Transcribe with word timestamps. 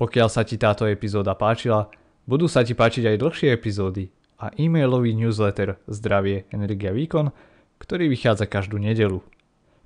Pokiaľ 0.00 0.32
sa 0.32 0.48
ti 0.48 0.56
táto 0.56 0.88
epizóda 0.88 1.36
páčila, 1.36 1.92
budú 2.24 2.48
sa 2.48 2.64
ti 2.64 2.72
páčiť 2.72 3.04
aj 3.04 3.20
dlhšie 3.20 3.52
epizódy 3.52 4.08
a 4.40 4.48
e-mailový 4.56 5.12
newsletter 5.12 5.76
Zdravie, 5.84 6.48
Energia, 6.48 6.96
Výkon, 6.96 7.28
ktorý 7.76 8.08
vychádza 8.08 8.48
každú 8.48 8.80
nedelu. 8.80 9.20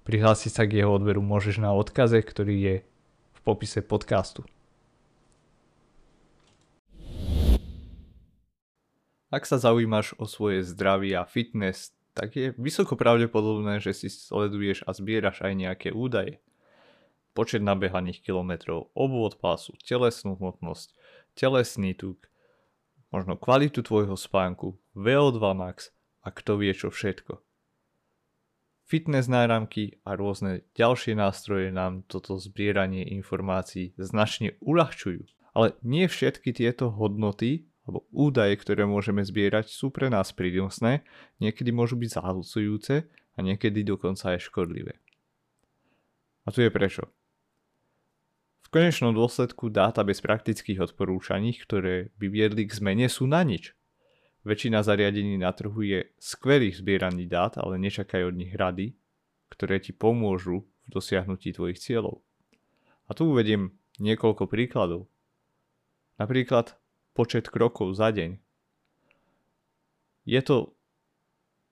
Prihlásiť 0.07 0.51
sa 0.55 0.63
k 0.71 0.79
jeho 0.79 0.95
odberu 0.95 1.19
môžeš 1.19 1.59
na 1.59 1.75
odkaze, 1.75 2.23
ktorý 2.23 2.55
je 2.63 2.75
v 3.35 3.39
popise 3.43 3.83
podcastu. 3.83 4.47
Ak 9.35 9.51
sa 9.51 9.59
zaujímaš 9.59 10.15
o 10.23 10.31
svoje 10.31 10.62
zdravie 10.62 11.19
a 11.19 11.27
fitness, 11.27 11.91
tak 12.15 12.39
je 12.39 12.55
vysoko 12.55 12.95
pravdepodobné, 12.95 13.83
že 13.83 13.91
si 13.91 14.07
sleduješ 14.07 14.87
a 14.87 14.95
zbieraš 14.95 15.43
aj 15.43 15.59
nejaké 15.59 15.89
údaje. 15.91 16.39
Počet 17.35 17.66
nabehaných 17.66 18.23
kilometrov, 18.23 18.95
obvod 18.95 19.43
pásu, 19.43 19.75
telesnú 19.83 20.39
hmotnosť, 20.39 20.95
telesný 21.34 21.91
tuk, 21.98 22.30
možno 23.10 23.34
kvalitu 23.34 23.83
tvojho 23.83 24.15
spánku, 24.15 24.79
VO2 24.95 25.43
max 25.59 25.91
a 26.23 26.30
kto 26.30 26.62
vie 26.62 26.70
čo 26.70 26.95
všetko. 26.95 27.43
Fitness 28.87 29.27
náramky 29.27 29.98
a 30.07 30.15
rôzne 30.15 30.62
ďalšie 30.79 31.19
nástroje 31.19 31.74
nám 31.74 32.07
toto 32.07 32.38
zbieranie 32.38 33.02
informácií 33.19 33.98
značne 33.98 34.55
uľahčujú. 34.62 35.27
Ale 35.59 35.74
nie 35.82 36.07
všetky 36.07 36.55
tieto 36.55 36.95
hodnoty 36.95 37.66
alebo 37.82 38.07
údaje, 38.15 38.55
ktoré 38.62 38.87
môžeme 38.87 39.27
zbierať, 39.27 39.74
sú 39.74 39.91
pre 39.91 40.07
nás 40.07 40.30
prínosné, 40.30 41.02
niekedy 41.43 41.74
môžu 41.74 41.98
byť 41.98 42.10
zahlcujúce 42.15 43.10
a 43.10 43.38
niekedy 43.43 43.82
dokonca 43.82 44.38
aj 44.38 44.46
škodlivé. 44.46 45.02
A 46.45 46.52
tu 46.55 46.62
je 46.62 46.71
prečo 46.71 47.10
konečnom 48.74 49.14
dôsledku 49.14 49.70
dáta 49.70 50.02
bez 50.02 50.19
praktických 50.19 50.82
odporúčaní, 50.91 51.55
ktoré 51.62 52.10
by 52.19 52.27
viedli 52.27 52.66
k 52.66 52.74
zmene, 52.74 53.06
sú 53.06 53.30
na 53.30 53.46
nič. 53.46 53.70
Väčšina 54.43 54.82
zariadení 54.82 55.38
na 55.38 55.54
trhu 55.54 55.79
je 55.87 56.10
skvelých 56.18 56.82
zbieraní 56.82 57.30
dát, 57.30 57.54
ale 57.54 57.79
nečakaj 57.79 58.26
od 58.26 58.34
nich 58.34 58.51
rady, 58.51 58.99
ktoré 59.54 59.79
ti 59.79 59.95
pomôžu 59.95 60.66
v 60.66 60.88
dosiahnutí 60.90 61.54
tvojich 61.54 61.79
cieľov. 61.79 62.26
A 63.07 63.15
tu 63.15 63.30
uvediem 63.30 63.79
niekoľko 64.03 64.50
príkladov. 64.50 65.06
Napríklad 66.19 66.75
počet 67.15 67.47
krokov 67.54 67.94
za 67.94 68.10
deň. 68.10 68.43
Je 70.27 70.41
to 70.43 70.75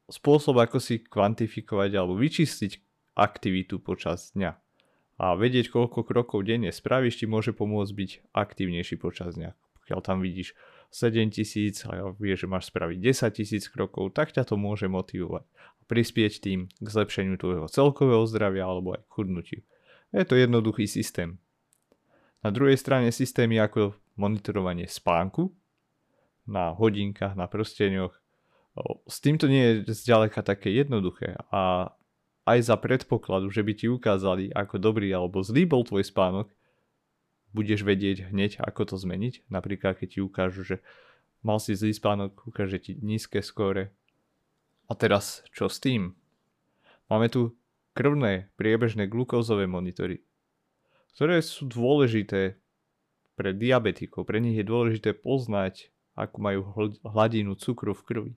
spôsob, 0.07 0.55
ako 0.55 0.79
si 0.79 1.03
kvantifikovať 1.03 1.99
alebo 1.99 2.15
vyčistiť 2.15 2.79
aktivitu 3.19 3.83
počas 3.83 4.31
dňa 4.39 4.62
a 5.21 5.37
vedieť, 5.37 5.69
koľko 5.69 6.05
krokov 6.07 6.49
denne 6.49 6.73
spravíš, 6.73 7.23
ti 7.23 7.27
môže 7.29 7.53
pomôcť 7.53 7.93
byť 7.93 8.11
aktívnejší 8.33 8.97
počas 8.97 9.37
dňa. 9.37 9.53
Pokiaľ 9.83 10.01
tam 10.01 10.23
vidíš 10.23 10.55
7000 10.93 11.89
a 11.89 12.13
vieš, 12.17 12.45
že 12.45 12.53
máš 12.53 12.69
spraviť 12.69 12.99
10 13.01 13.39
tisíc 13.39 13.65
krokov, 13.73 14.13
tak 14.13 14.31
ťa 14.31 14.45
to 14.45 14.61
môže 14.61 14.87
motivovať 14.87 15.45
a 15.53 15.83
prispieť 15.89 16.33
tým 16.45 16.69
k 16.69 16.87
zlepšeniu 16.87 17.41
tvojho 17.41 17.67
celkového 17.69 18.25
zdravia 18.29 18.69
alebo 18.69 18.95
aj 18.97 19.03
k 19.05 19.13
chudnutiu. 19.13 19.61
Je 20.13 20.25
to 20.29 20.37
jednoduchý 20.37 20.85
systém. 20.85 21.41
Na 22.45 22.53
druhej 22.53 22.77
strane 22.77 23.09
systémy 23.09 23.57
ako 23.57 23.97
monitorovanie 24.21 24.85
spánku 24.85 25.55
na 26.45 26.75
hodinkách, 26.75 27.39
na 27.39 27.47
prsteňoch, 27.47 28.13
s 29.07 29.17
týmto 29.21 29.47
nie 29.47 29.85
je 29.85 29.95
zďaleka 29.95 30.43
také 30.43 30.73
jednoduché 30.73 31.37
a 31.53 31.93
aj 32.43 32.59
za 32.67 32.77
predpokladu, 32.79 33.51
že 33.55 33.63
by 33.63 33.73
ti 33.77 33.87
ukázali, 33.87 34.51
ako 34.51 34.83
dobrý 34.83 35.11
alebo 35.15 35.43
zlý 35.47 35.63
bol 35.67 35.87
tvoj 35.87 36.03
spánok, 36.03 36.51
budeš 37.55 37.87
vedieť 37.87 38.33
hneď, 38.35 38.59
ako 38.59 38.95
to 38.95 38.97
zmeniť. 38.99 39.47
Napríklad, 39.47 40.01
keď 40.01 40.09
ti 40.09 40.21
ukážu, 40.25 40.67
že 40.67 40.77
mal 41.47 41.63
si 41.63 41.77
zlý 41.79 41.95
spánok, 41.95 42.49
ukáže 42.49 42.83
ti 42.83 42.93
nízke 42.99 43.45
skóre. 43.45 43.95
A 44.91 44.99
teraz, 44.99 45.47
čo 45.55 45.71
s 45.71 45.79
tým? 45.79 46.19
Máme 47.07 47.31
tu 47.31 47.55
krvné 47.93 48.51
priebežné 48.59 49.07
glukózové 49.07 49.69
monitory, 49.69 50.25
ktoré 51.15 51.45
sú 51.45 51.69
dôležité 51.69 52.57
pre 53.37 53.53
diabetikov. 53.53 54.25
Pre 54.27 54.41
nich 54.41 54.57
je 54.59 54.67
dôležité 54.67 55.13
poznať, 55.13 55.93
ako 56.17 56.37
majú 56.41 56.61
hladinu 57.05 57.55
cukru 57.57 57.93
v 57.95 58.03
krvi 58.05 58.33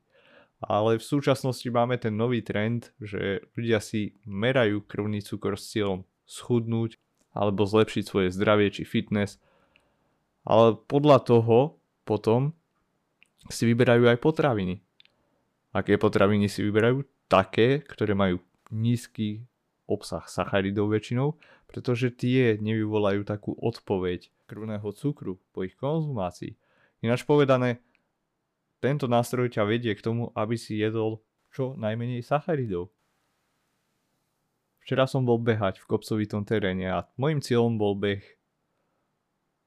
ale 0.64 0.98
v 0.98 1.04
súčasnosti 1.04 1.68
máme 1.68 2.00
ten 2.00 2.16
nový 2.16 2.40
trend, 2.40 2.96
že 3.02 3.44
ľudia 3.56 3.84
si 3.84 4.16
merajú 4.24 4.84
krvný 4.88 5.20
cukor 5.20 5.60
s 5.60 5.76
cieľom 5.76 6.08
schudnúť 6.24 6.96
alebo 7.36 7.68
zlepšiť 7.68 8.04
svoje 8.08 8.28
zdravie 8.32 8.72
či 8.72 8.88
fitness, 8.88 9.38
ale 10.48 10.80
podľa 10.88 11.20
toho 11.26 11.76
potom 12.08 12.56
si 13.52 13.68
vyberajú 13.68 14.08
aj 14.08 14.18
potraviny. 14.24 14.80
Aké 15.76 16.00
potraviny 16.00 16.48
si 16.48 16.64
vyberajú? 16.64 17.04
Také, 17.28 17.84
ktoré 17.84 18.16
majú 18.16 18.40
nízky 18.72 19.44
obsah 19.86 20.26
sacharidov 20.26 20.94
väčšinou, 20.94 21.38
pretože 21.70 22.14
tie 22.14 22.58
nevyvolajú 22.58 23.26
takú 23.26 23.54
odpoveď 23.58 24.30
krvného 24.46 24.86
cukru 24.94 25.42
po 25.52 25.66
ich 25.66 25.76
konzumácii. 25.78 26.56
Ináč 27.02 27.26
povedané, 27.26 27.82
tento 28.86 29.10
nástroj 29.10 29.50
ťa 29.50 29.66
vedie 29.66 29.98
k 29.98 30.06
tomu, 30.06 30.30
aby 30.38 30.54
si 30.54 30.78
jedol 30.78 31.26
čo 31.50 31.74
najmenej 31.74 32.22
sacharidov. 32.22 32.94
Včera 34.86 35.10
som 35.10 35.26
bol 35.26 35.42
behať 35.42 35.82
v 35.82 35.90
kopcovitom 35.90 36.46
teréne 36.46 36.86
a 36.94 37.10
môjim 37.18 37.42
cieľom 37.42 37.82
bol 37.82 37.98
beh, 37.98 38.22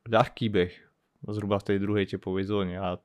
ľahký 0.07 0.47
beh, 0.55 0.73
zhruba 1.27 1.59
v 1.59 1.67
tej 1.75 1.79
druhej 1.83 2.07
tepovej 2.15 2.47
zóne 2.47 2.79
a 2.79 3.03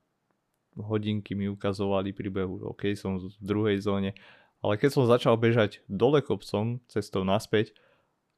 hodinky 0.77 1.33
mi 1.33 1.49
ukazovali 1.49 2.13
pri 2.13 2.29
behu, 2.29 2.61
ok, 2.69 2.93
som 2.93 3.17
v 3.17 3.33
druhej 3.41 3.81
zóne, 3.81 4.13
ale 4.61 4.77
keď 4.77 4.89
som 4.93 5.09
začal 5.09 5.33
bežať 5.41 5.81
dole 5.89 6.21
kopcom, 6.21 6.77
cestou 6.85 7.25
naspäť, 7.25 7.73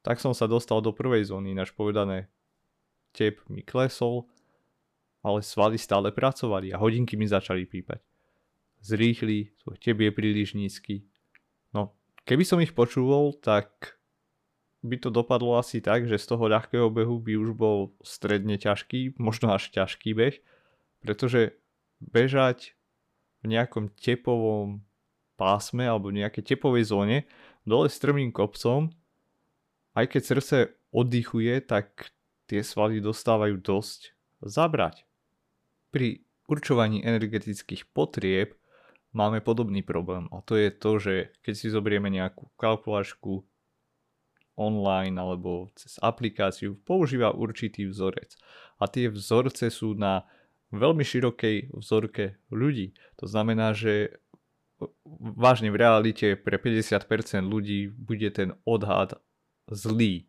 tak 0.00 0.24
som 0.24 0.32
sa 0.32 0.48
dostal 0.48 0.80
do 0.80 0.96
prvej 0.96 1.28
zóny, 1.28 1.52
ináč 1.52 1.76
povedané, 1.76 2.32
tep 3.12 3.44
mi 3.52 3.60
klesol, 3.60 4.24
ale 5.26 5.42
svaly 5.42 5.74
stále 5.74 6.14
pracovali 6.14 6.70
a 6.70 6.78
hodinky 6.78 7.18
mi 7.18 7.26
začali 7.26 7.66
pípať. 7.66 7.98
Zrýchli, 8.78 9.50
tvoj 9.66 9.76
teb 9.82 9.98
je 9.98 10.10
príliš 10.14 10.54
nízky. 10.54 11.02
No, 11.74 11.90
keby 12.22 12.46
som 12.46 12.62
ich 12.62 12.70
počúval, 12.70 13.34
tak 13.34 13.98
by 14.86 15.02
to 15.02 15.10
dopadlo 15.10 15.58
asi 15.58 15.82
tak, 15.82 16.06
že 16.06 16.14
z 16.14 16.30
toho 16.30 16.46
ľahkého 16.46 16.86
behu 16.94 17.18
by 17.18 17.34
už 17.34 17.58
bol 17.58 17.90
stredne 18.06 18.54
ťažký, 18.54 19.18
možno 19.18 19.50
až 19.50 19.74
ťažký 19.74 20.14
beh, 20.14 20.38
pretože 21.02 21.58
bežať 21.98 22.78
v 23.42 23.50
nejakom 23.50 23.90
tepovom 23.98 24.86
pásme 25.34 25.82
alebo 25.82 26.14
nejakej 26.14 26.54
tepovej 26.54 26.94
zóne 26.94 27.18
dole 27.66 27.90
strmým 27.90 28.30
kopcom, 28.30 28.94
aj 29.98 30.06
keď 30.06 30.22
srdce 30.22 30.56
oddychuje, 30.94 31.58
tak 31.66 32.14
tie 32.46 32.62
svaly 32.62 33.02
dostávajú 33.02 33.58
dosť 33.58 34.14
zabrať. 34.44 35.02
Pri 35.96 36.20
určovaní 36.44 37.00
energetických 37.00 37.88
potrieb 37.96 38.52
máme 39.16 39.40
podobný 39.40 39.80
problém 39.80 40.28
a 40.28 40.44
to 40.44 40.60
je 40.60 40.68
to, 40.68 41.00
že 41.00 41.14
keď 41.40 41.54
si 41.56 41.72
zobrieme 41.72 42.12
nejakú 42.12 42.52
kalkulačku 42.60 43.40
online 44.60 45.16
alebo 45.16 45.72
cez 45.72 45.96
aplikáciu, 46.04 46.76
používa 46.84 47.32
určitý 47.32 47.88
vzorec. 47.88 48.36
A 48.76 48.92
tie 48.92 49.08
vzorce 49.08 49.72
sú 49.72 49.96
na 49.96 50.28
veľmi 50.68 51.00
širokej 51.00 51.72
vzorke 51.72 52.36
ľudí. 52.52 52.92
To 53.16 53.24
znamená, 53.24 53.72
že 53.72 54.20
vážne 55.16 55.72
v 55.72 55.80
realite 55.80 56.36
pre 56.36 56.60
50% 56.60 57.40
ľudí 57.40 57.88
bude 57.88 58.28
ten 58.36 58.52
odhad 58.68 59.16
zlý. 59.72 60.28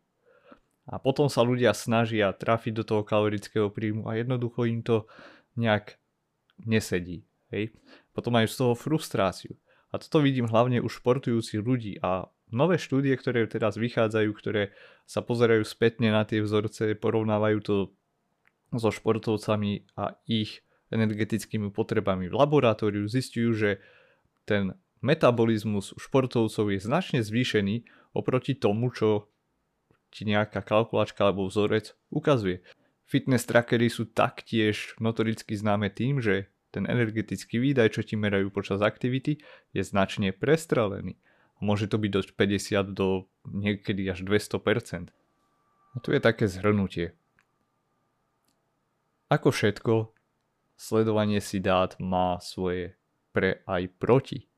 A 0.87 0.95
potom 0.95 1.27
sa 1.27 1.43
ľudia 1.43 1.75
snažia 1.75 2.31
trafiť 2.31 2.71
do 2.71 2.83
toho 2.87 3.03
kalorického 3.03 3.67
príjmu 3.67 4.07
a 4.07 4.15
jednoducho 4.15 4.63
im 4.63 4.79
to 4.79 5.03
nejak 5.57 5.97
nesedí. 6.63 7.25
Hej? 7.51 7.73
Potom 8.13 8.37
majú 8.37 8.47
z 8.47 8.55
toho 8.55 8.73
frustráciu. 8.77 9.57
A 9.91 9.97
toto 9.97 10.21
vidím 10.21 10.47
hlavne 10.47 10.83
u 10.83 10.87
športujúcich 10.87 11.63
ľudí 11.63 11.97
a 12.03 12.27
nové 12.51 12.79
štúdie, 12.79 13.15
ktoré 13.15 13.47
teraz 13.47 13.75
vychádzajú, 13.75 14.29
ktoré 14.35 14.75
sa 15.07 15.23
pozerajú 15.23 15.63
spätne 15.63 16.11
na 16.11 16.23
tie 16.23 16.43
vzorce, 16.43 16.95
porovnávajú 16.99 17.57
to 17.63 17.75
so 18.75 18.91
športovcami 18.91 19.87
a 19.95 20.19
ich 20.27 20.63
energetickými 20.91 21.71
potrebami 21.71 22.27
v 22.27 22.35
laboratóriu, 22.35 23.07
zistujú, 23.07 23.55
že 23.55 23.69
ten 24.47 24.75
metabolizmus 25.03 25.95
u 25.95 25.99
športovcov 25.99 26.71
je 26.71 26.79
značne 26.79 27.19
zvýšený 27.23 27.87
oproti 28.15 28.55
tomu, 28.55 28.91
čo 28.91 29.31
ti 30.11 30.23
nejaká 30.23 30.63
kalkulačka 30.63 31.27
alebo 31.27 31.47
vzorec 31.47 31.95
ukazuje. 32.07 32.63
Fitness 33.07 33.47
trackery 33.47 33.87
sú 33.87 34.11
taktiež 34.11 34.99
notoricky 34.99 35.55
známe 35.55 35.87
tým, 35.87 36.19
že 36.19 36.51
ten 36.75 36.83
energetický 36.83 37.55
výdaj, 37.63 37.95
čo 37.95 38.01
ti 38.03 38.19
merajú 38.19 38.51
počas 38.51 38.83
aktivity, 38.83 39.39
je 39.71 39.81
značne 39.81 40.35
prestrelený. 40.35 41.15
Môže 41.63 41.87
to 41.87 41.95
byť 41.97 42.11
do 42.11 42.21
50 42.21 42.91
do 42.91 43.07
niekedy 43.47 44.03
až 44.11 44.27
200%. 44.27 45.15
A 45.95 45.97
tu 46.03 46.11
je 46.11 46.19
také 46.19 46.51
zhrnutie. 46.51 47.15
Ako 49.31 49.55
všetko, 49.55 50.11
sledovanie 50.75 51.39
si 51.39 51.63
dát 51.63 51.95
má 52.03 52.37
svoje 52.43 52.99
pre 53.31 53.63
aj 53.65 53.87
proti. 53.97 54.51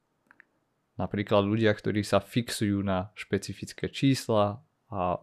Napríklad 1.00 1.48
ľudia, 1.48 1.72
ktorí 1.72 2.04
sa 2.04 2.20
fixujú 2.20 2.84
na 2.84 3.14
špecifické 3.16 3.88
čísla 3.88 4.60
a 4.92 5.22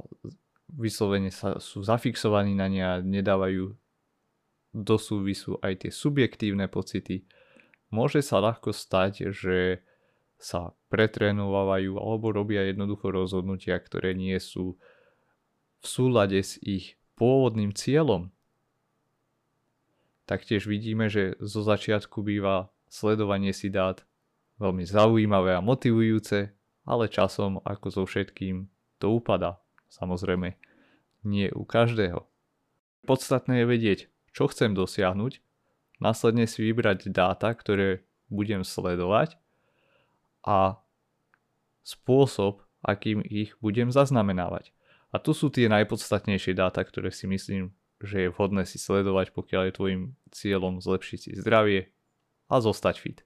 vyslovene 0.73 1.31
sa, 1.31 1.63
sú 1.63 1.83
zafixovaní 1.87 2.55
na 2.59 2.67
ne 2.67 2.83
a 2.83 2.99
nedávajú 2.99 3.75
do 4.77 4.97
súvisu 5.01 5.57
aj 5.65 5.87
tie 5.87 5.91
subjektívne 5.95 6.69
pocity, 6.69 7.25
môže 7.89 8.21
sa 8.21 8.43
ľahko 8.43 8.75
stať, 8.75 9.33
že 9.33 9.81
sa 10.37 10.77
pretrénovajú 10.93 11.97
alebo 11.97 12.29
robia 12.29 12.61
jednoducho 12.69 13.09
rozhodnutia, 13.09 13.81
ktoré 13.81 14.13
nie 14.13 14.37
sú 14.37 14.77
v 15.81 15.87
súlade 15.87 16.37
s 16.37 16.61
ich 16.61 17.01
pôvodným 17.17 17.73
cieľom. 17.73 18.29
Taktiež 20.29 20.69
vidíme, 20.69 21.09
že 21.09 21.39
zo 21.41 21.65
začiatku 21.65 22.21
býva 22.21 22.69
sledovanie 22.91 23.57
si 23.57 23.73
dát 23.73 24.05
veľmi 24.61 24.85
zaujímavé 24.85 25.57
a 25.57 25.65
motivujúce, 25.65 26.53
ale 26.85 27.05
časom 27.09 27.63
ako 27.65 27.87
so 27.89 28.03
všetkým 28.05 28.69
to 29.01 29.07
upada. 29.17 29.57
Samozrejme, 29.91 30.59
nie 31.27 31.51
u 31.51 31.67
každého. 31.67 32.27
Podstatné 33.07 33.63
je 33.63 33.67
vedieť, 33.67 34.01
čo 34.35 34.51
chcem 34.51 34.75
dosiahnuť, 34.75 35.39
následne 36.03 36.45
si 36.51 36.63
vybrať 36.67 37.11
dáta, 37.11 37.55
ktoré 37.55 38.07
budem 38.29 38.67
sledovať 38.67 39.39
a 40.43 40.83
spôsob, 41.87 42.67
akým 42.83 43.23
ich 43.23 43.55
budem 43.63 43.95
zaznamenávať. 43.95 44.75
A 45.15 45.23
tu 45.23 45.33
sú 45.33 45.49
tie 45.55 45.71
najpodstatnejšie 45.71 46.59
dáta, 46.59 46.83
ktoré 46.83 47.15
si 47.15 47.31
myslím, 47.31 47.71
že 48.03 48.27
je 48.27 48.33
vhodné 48.35 48.67
si 48.69 48.77
sledovať, 48.77 49.33
pokiaľ 49.33 49.71
je 49.71 49.77
tvojim 49.79 50.03
cieľom 50.35 50.83
zlepšiť 50.83 51.19
si 51.19 51.31
zdravie 51.39 51.95
a 52.51 52.55
zostať 52.61 52.97
fit. 53.01 53.19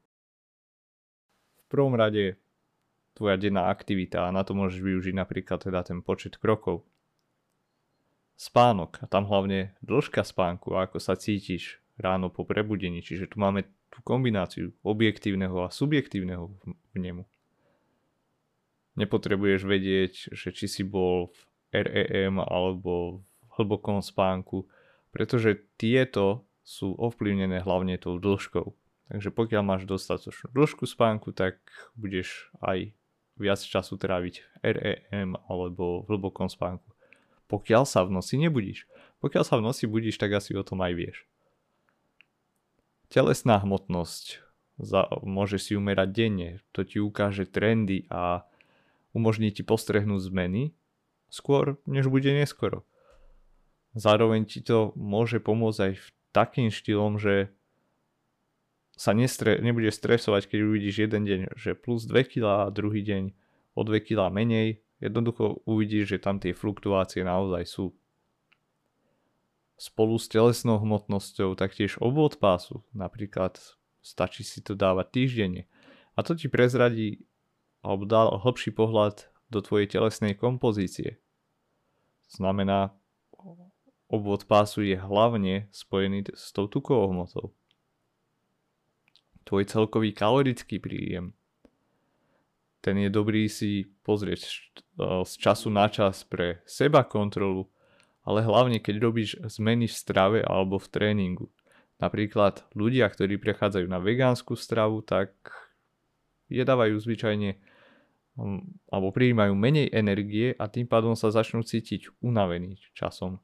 V 1.57 1.65
prvom 1.73 1.97
rade 1.97 2.39
tvoja 3.15 3.37
denná 3.37 3.69
aktivita 3.69 4.27
a 4.27 4.35
na 4.35 4.47
to 4.47 4.57
môžeš 4.57 4.81
využiť 4.81 5.15
napríklad 5.15 5.61
teda 5.61 5.85
ten 5.85 6.01
počet 6.01 6.39
krokov, 6.41 6.87
spánok 8.41 9.05
a 9.05 9.07
tam 9.07 9.29
hlavne 9.29 9.77
dĺžka 9.85 10.25
spánku 10.25 10.73
a 10.73 10.89
ako 10.89 10.97
sa 10.97 11.13
cítiš 11.13 11.77
ráno 12.01 12.33
po 12.33 12.49
prebudení. 12.49 13.05
Čiže 13.05 13.37
tu 13.37 13.37
máme 13.37 13.69
tú 13.93 14.01
kombináciu 14.01 14.73
objektívneho 14.81 15.69
a 15.69 15.69
subjektívneho 15.69 16.49
v 16.65 16.97
nemu. 16.97 17.29
Nepotrebuješ 18.97 19.61
vedieť, 19.69 20.13
že 20.33 20.49
či 20.57 20.67
si 20.67 20.83
bol 20.83 21.29
v 21.31 21.41
REM 21.85 22.41
alebo 22.41 23.21
v 23.21 23.51
hlbokom 23.61 24.01
spánku, 24.01 24.67
pretože 25.13 25.61
tieto 25.77 26.49
sú 26.65 26.97
ovplyvnené 26.97 27.61
hlavne 27.61 28.01
tou 28.01 28.17
dĺžkou. 28.17 28.73
Takže 29.11 29.31
pokiaľ 29.35 29.63
máš 29.67 29.83
dostatočnú 29.91 30.55
dĺžku 30.55 30.87
spánku, 30.87 31.35
tak 31.35 31.59
budeš 31.99 32.49
aj 32.63 32.95
viac 33.41 33.61
času 33.65 33.97
tráviť 33.97 34.61
REM 34.61 35.41
alebo 35.49 36.05
v 36.05 36.15
hlbokom 36.15 36.53
spánku 36.53 36.91
pokiaľ 37.51 37.83
sa 37.83 38.07
v 38.07 38.15
noci 38.15 38.39
nebudíš. 38.39 38.87
Pokiaľ 39.19 39.43
sa 39.43 39.59
v 39.59 39.67
noci 39.67 39.91
budíš, 39.91 40.23
tak 40.23 40.39
asi 40.39 40.55
o 40.55 40.63
tom 40.63 40.79
aj 40.87 40.95
vieš. 40.95 41.27
Telesná 43.11 43.59
hmotnosť 43.59 44.39
za, 44.79 45.11
môže 45.27 45.59
si 45.59 45.75
umerať 45.75 46.09
denne, 46.15 46.51
to 46.71 46.87
ti 46.87 47.03
ukáže 47.03 47.51
trendy 47.51 48.07
a 48.07 48.47
umožní 49.11 49.51
ti 49.51 49.67
postrehnúť 49.67 50.31
zmeny 50.31 50.71
skôr, 51.27 51.83
než 51.91 52.07
bude 52.07 52.31
neskoro. 52.31 52.87
Zároveň 53.99 54.47
ti 54.47 54.63
to 54.63 54.95
môže 54.95 55.43
pomôcť 55.43 55.91
aj 55.91 55.93
v 55.99 56.07
takým 56.31 56.71
štýlom, 56.71 57.19
že 57.19 57.51
sa 59.01 59.17
nestre, 59.17 59.57
nebude 59.65 59.89
stresovať, 59.89 60.53
keď 60.53 60.59
uvidíš 60.61 61.09
jeden 61.09 61.25
deň, 61.25 61.41
že 61.57 61.73
plus 61.73 62.05
2 62.05 62.21
kg 62.29 62.69
a 62.69 62.69
druhý 62.69 63.01
deň 63.01 63.33
o 63.73 63.81
2 63.81 64.05
kg 64.05 64.29
menej, 64.29 64.85
Jednoducho 65.01 65.65
uvidíš, 65.65 66.17
že 66.17 66.19
tam 66.21 66.37
tie 66.37 66.53
fluktuácie 66.53 67.25
naozaj 67.25 67.65
sú. 67.65 67.97
Spolu 69.81 70.21
s 70.21 70.29
telesnou 70.29 70.77
hmotnosťou 70.77 71.57
taktiež 71.57 71.97
obvod 72.05 72.37
pásu, 72.37 72.85
napríklad 72.93 73.57
stačí 74.05 74.45
si 74.45 74.61
to 74.61 74.77
dávať 74.77 75.09
týždenne. 75.09 75.65
A 76.13 76.21
to 76.21 76.37
ti 76.37 76.53
prezradí 76.53 77.25
alebo 77.81 78.05
dá 78.05 78.29
hlbší 78.29 78.77
pohľad 78.77 79.33
do 79.49 79.65
tvojej 79.65 79.89
telesnej 79.89 80.37
kompozície. 80.37 81.17
Znamená, 82.29 82.93
obvod 84.05 84.45
pásu 84.45 84.85
je 84.85 85.01
hlavne 85.01 85.73
spojený 85.73 86.37
s 86.37 86.53
tou 86.53 86.69
tukovou 86.69 87.09
hmotou. 87.09 87.57
Tvoj 89.45 89.65
celkový 89.67 90.13
kalorický 90.15 90.79
príjem, 90.79 91.35
ten 92.81 92.97
je 92.97 93.13
dobrý 93.13 93.45
si 93.53 93.85
pozrieť 94.05 94.41
e, 94.41 94.51
z 95.29 95.33
času 95.37 95.69
na 95.69 95.93
čas 95.93 96.25
pre 96.25 96.65
seba 96.65 97.05
kontrolu, 97.05 97.69
ale 98.25 98.41
hlavne 98.41 98.81
keď 98.81 98.97
robíš 98.97 99.31
zmeny 99.45 99.85
v 99.85 99.95
strave 99.95 100.39
alebo 100.41 100.81
v 100.81 100.89
tréningu. 100.89 101.47
Napríklad 102.01 102.65
ľudia, 102.73 103.05
ktorí 103.13 103.37
prechádzajú 103.37 103.85
na 103.85 104.01
vegánsku 104.01 104.57
stravu, 104.57 105.05
tak 105.05 105.37
jedávajú 106.49 106.97
zvyčajne 106.97 107.61
alebo 108.89 109.13
prijímajú 109.13 109.53
menej 109.53 109.93
energie 109.93 110.57
a 110.57 110.65
tým 110.65 110.89
pádom 110.89 111.13
sa 111.13 111.29
začnú 111.29 111.61
cítiť 111.61 112.25
unavení 112.25 112.81
časom. 112.97 113.37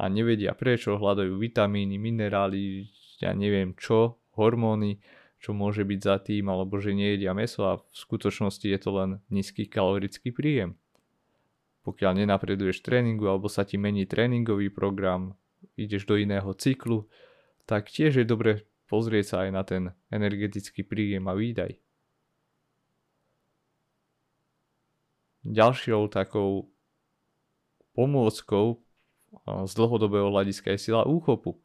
A 0.00 0.08
nevedia 0.08 0.56
prečo, 0.56 0.96
hľadajú 0.96 1.36
vitamíny, 1.36 2.00
minerály, 2.00 2.88
ja 3.20 3.36
neviem 3.36 3.76
čo, 3.76 4.16
hormóny 4.32 4.96
čo 5.40 5.56
môže 5.56 5.88
byť 5.88 6.00
za 6.04 6.16
tým, 6.20 6.52
alebo 6.52 6.76
že 6.76 6.92
nejedia 6.92 7.32
meso 7.32 7.64
a 7.64 7.80
v 7.80 7.84
skutočnosti 7.96 8.66
je 8.68 8.78
to 8.78 8.90
len 8.92 9.10
nízky 9.32 9.64
kalorický 9.64 10.36
príjem. 10.36 10.76
Pokiaľ 11.80 12.22
nenapreduješ 12.22 12.84
tréningu 12.84 13.24
alebo 13.24 13.48
sa 13.48 13.64
ti 13.64 13.80
mení 13.80 14.04
tréningový 14.04 14.68
program, 14.68 15.32
ideš 15.80 16.04
do 16.04 16.20
iného 16.20 16.52
cyklu, 16.52 17.08
tak 17.64 17.88
tiež 17.88 18.20
je 18.20 18.26
dobre 18.28 18.68
pozrieť 18.84 19.24
sa 19.24 19.36
aj 19.48 19.50
na 19.50 19.62
ten 19.64 19.82
energetický 20.12 20.84
príjem 20.84 21.24
a 21.24 21.32
výdaj. 21.32 21.80
Ďalšou 25.40 26.12
takou 26.12 26.68
pomôckou 27.96 28.76
z 29.64 29.72
dlhodobého 29.72 30.28
hľadiska 30.28 30.76
je 30.76 30.92
sila 30.92 31.08
úchopu. 31.08 31.56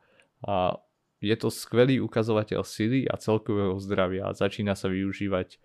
A 0.47 0.79
je 1.25 1.35
to 1.41 1.49
skvelý 1.49 1.97
ukazovateľ 2.05 2.61
sily 2.61 3.09
a 3.09 3.17
celkového 3.17 3.81
zdravia 3.81 4.29
a 4.29 4.37
začína 4.37 4.77
sa 4.77 4.85
využívať 4.87 5.57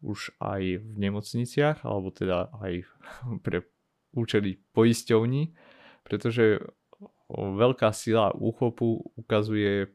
už 0.00 0.32
aj 0.38 0.62
v 0.80 0.94
nemocniciach, 0.96 1.82
alebo 1.82 2.14
teda 2.14 2.48
aj 2.62 2.86
pre 3.44 3.66
účely 4.14 4.62
poisťovní, 4.72 5.54
pretože 6.06 6.62
veľká 7.30 7.90
sila 7.94 8.34
úchopu 8.34 9.14
ukazuje 9.14 9.90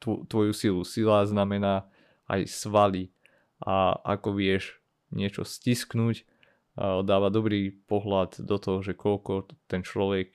tvoju 0.00 0.52
silu. 0.52 0.80
Sila 0.84 1.24
znamená 1.28 1.88
aj 2.28 2.48
svaly 2.48 3.12
a 3.60 3.96
ako 4.04 4.36
vieš 4.36 4.80
niečo 5.12 5.44
stisknúť, 5.44 6.24
dáva 6.76 7.32
dobrý 7.32 7.72
pohľad 7.88 8.44
do 8.44 8.56
toho, 8.60 8.84
že 8.84 8.92
koľko 8.92 9.48
ten 9.64 9.80
človek 9.80 10.32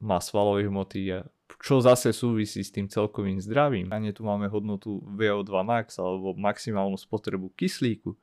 má 0.00 0.16
svalovej 0.16 0.72
hmoty 0.72 1.00
čo 1.58 1.82
zase 1.82 2.14
súvisí 2.14 2.62
s 2.62 2.70
tým 2.70 2.86
celkovým 2.86 3.42
zdravím. 3.42 3.90
A 3.90 3.98
tu 4.14 4.22
máme 4.22 4.46
hodnotu 4.46 5.02
VO2 5.18 5.50
max 5.66 5.98
alebo 5.98 6.36
maximálnu 6.38 6.94
spotrebu 6.94 7.50
kyslíku. 7.58 8.14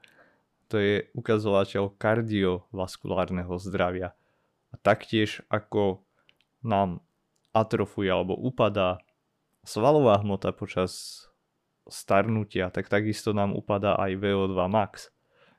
To 0.71 0.75
je 0.79 1.07
ukazovateľ 1.15 1.95
kardiovaskulárneho 1.99 3.55
zdravia. 3.59 4.15
A 4.71 4.75
taktiež 4.79 5.43
ako 5.47 6.03
nám 6.63 7.03
atrofuje 7.55 8.11
alebo 8.11 8.35
upadá 8.35 8.99
svalová 9.63 10.19
hmota 10.23 10.51
počas 10.51 11.23
starnutia, 11.87 12.67
tak 12.71 12.91
takisto 12.91 13.31
nám 13.31 13.55
upadá 13.55 13.95
aj 13.95 14.19
VO2 14.19 14.59
max. 14.67 15.11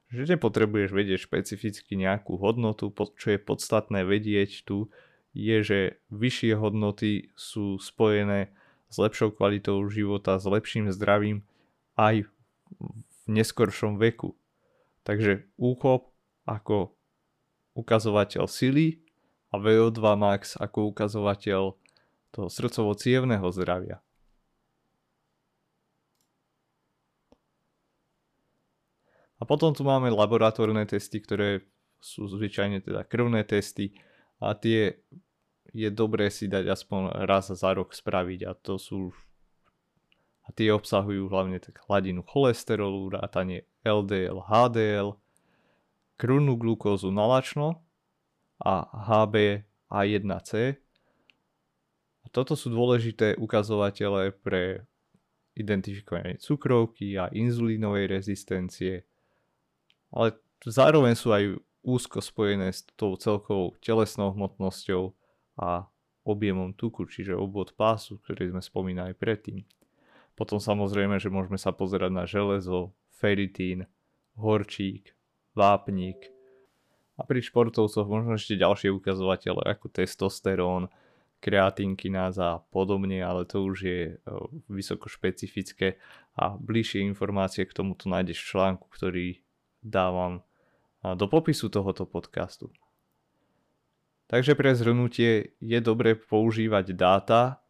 Že 0.09 0.37
nepotrebuješ 0.37 0.91
vedieť 0.93 1.21
špecificky 1.21 1.97
nejakú 1.97 2.41
hodnotu, 2.41 2.89
čo 2.93 3.29
je 3.33 3.41
podstatné 3.41 4.09
vedieť 4.09 4.65
tu, 4.65 4.89
je, 5.38 5.57
že 5.62 5.80
vyššie 6.11 6.59
hodnoty 6.59 7.30
sú 7.38 7.78
spojené 7.78 8.50
s 8.90 8.99
lepšou 8.99 9.30
kvalitou 9.30 9.78
života, 9.87 10.35
s 10.35 10.50
lepším 10.50 10.90
zdravím 10.90 11.47
aj 11.95 12.26
v 12.75 13.18
neskoršom 13.30 14.02
veku. 14.02 14.35
Takže 15.07 15.47
úchop 15.54 16.11
ako 16.42 16.90
ukazovateľ 17.78 18.50
sily 18.50 18.99
a 19.54 19.62
VO2 19.62 20.02
max 20.18 20.59
ako 20.59 20.90
ukazovateľ 20.90 21.78
toho 22.35 22.49
srdcovo-cievného 22.50 23.47
zdravia. 23.54 24.02
A 29.38 29.47
potom 29.47 29.71
tu 29.71 29.87
máme 29.87 30.11
laboratórne 30.11 30.83
testy, 30.83 31.23
ktoré 31.23 31.62
sú 32.02 32.26
zvyčajne 32.26 32.83
teda 32.83 33.07
krvné 33.07 33.47
testy, 33.47 33.95
a 34.38 34.54
tie 34.54 34.99
je 35.73 35.89
dobré 35.93 36.33
si 36.33 36.49
dať 36.49 36.65
aspoň 36.73 37.29
raz 37.29 37.53
za 37.53 37.71
rok 37.77 37.93
spraviť 37.93 38.41
a 38.49 38.53
to 38.57 38.81
sú 38.81 39.13
a 40.49 40.53
tie 40.57 40.73
obsahujú 40.73 41.29
hlavne 41.29 41.61
tak 41.61 41.77
hladinu 41.85 42.25
cholesterolu, 42.25 43.13
rátanie 43.13 43.69
LDL, 43.85 44.41
HDL, 44.49 45.21
krvnú 46.17 46.57
glukózu 46.57 47.13
nalačno 47.13 47.85
a 48.57 48.89
HbA1c. 49.13 50.81
A 52.25 52.27
toto 52.33 52.57
sú 52.57 52.73
dôležité 52.73 53.37
ukazovatele 53.37 54.33
pre 54.33 54.89
identifikovanie 55.53 56.41
cukrovky 56.41 57.21
a 57.21 57.29
inzulínovej 57.29 58.09
rezistencie, 58.09 59.05
ale 60.09 60.33
zároveň 60.65 61.13
sú 61.13 61.29
aj 61.37 61.61
úzko 61.85 62.25
spojené 62.25 62.73
s 62.73 62.89
tou 62.97 63.21
celkovou 63.21 63.77
telesnou 63.85 64.33
hmotnosťou 64.33 65.18
a 65.59 65.91
objemom 66.23 66.77
tuku, 66.77 67.09
čiže 67.09 67.35
obvod 67.35 67.75
pásu, 67.75 68.21
ktorý 68.23 68.55
sme 68.55 68.62
spomínali 68.62 69.12
predtým. 69.17 69.65
Potom 70.38 70.62
samozrejme, 70.62 71.19
že 71.19 71.33
môžeme 71.33 71.59
sa 71.59 71.75
pozerať 71.75 72.15
na 72.15 72.25
železo, 72.29 72.95
feritín, 73.19 73.91
horčík, 74.38 75.19
vápnik. 75.59 76.31
A 77.19 77.27
pri 77.27 77.43
športovcoch 77.43 78.07
možno 78.07 78.38
ešte 78.38 78.55
ďalšie 78.55 78.95
ukazovatele 78.95 79.59
ako 79.67 79.91
testosterón, 79.91 80.87
kreatinkináza 81.43 82.59
a 82.59 82.62
podobne, 82.71 83.19
ale 83.23 83.47
to 83.47 83.62
už 83.62 83.79
je 83.83 84.00
e, 84.11 84.15
vysoko 84.71 85.11
špecifické 85.11 85.99
a 86.35 86.55
bližšie 86.55 87.03
informácie 87.07 87.67
k 87.67 87.75
tomuto 87.75 88.11
nájdeš 88.11 88.43
v 88.43 88.50
článku, 88.55 88.87
ktorý 88.91 89.43
dávam 89.83 90.43
do 91.03 91.31
popisu 91.31 91.71
tohoto 91.71 92.07
podcastu. 92.11 92.75
Takže 94.28 94.52
pre 94.54 94.76
zhrnutie 94.76 95.56
je 95.56 95.78
dobre 95.80 96.12
používať 96.12 96.92
dáta 96.92 97.64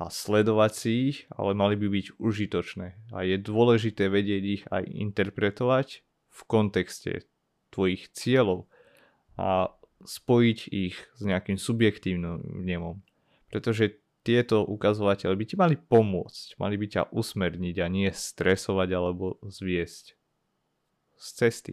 a 0.00 0.08
sledovať 0.08 0.72
si 0.72 0.90
ich, 1.12 1.18
ale 1.28 1.52
mali 1.52 1.76
by 1.76 1.86
byť 1.92 2.06
užitočné. 2.16 3.12
A 3.12 3.28
je 3.28 3.36
dôležité 3.36 4.08
vedieť 4.08 4.42
ich 4.42 4.62
aj 4.72 4.88
interpretovať 4.88 6.00
v 6.32 6.40
kontexte 6.48 7.28
tvojich 7.68 8.08
cieľov 8.16 8.72
a 9.36 9.68
spojiť 10.02 10.58
ich 10.72 10.96
s 10.96 11.20
nejakým 11.22 11.60
subjektívnym 11.60 12.64
vnemom. 12.64 13.04
Pretože 13.52 14.00
tieto 14.24 14.64
ukazovateľe 14.64 15.34
by 15.36 15.44
ti 15.44 15.56
mali 15.60 15.76
pomôcť, 15.76 16.56
mali 16.56 16.80
by 16.80 16.86
ťa 16.88 17.02
usmerniť 17.12 17.76
a 17.84 17.86
nie 17.92 18.08
stresovať 18.08 18.88
alebo 18.96 19.36
zviesť 19.44 20.16
z 21.20 21.26
cesty. 21.36 21.72